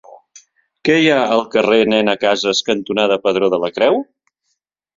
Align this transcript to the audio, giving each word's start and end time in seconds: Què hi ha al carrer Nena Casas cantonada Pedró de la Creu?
Què 0.87 0.95
hi 1.01 1.11
ha 1.15 1.17
al 1.35 1.43
carrer 1.57 1.77
Nena 1.93 2.17
Casas 2.25 2.63
cantonada 2.73 3.21
Pedró 3.29 3.53
de 3.55 3.63
la 3.67 3.73
Creu? 3.79 4.05